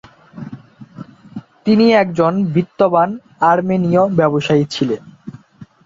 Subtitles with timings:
[1.65, 3.09] তিনি একজন বিত্তবান
[3.51, 5.01] আর্মেনিয় ব্যবসায়ী ছিলেন।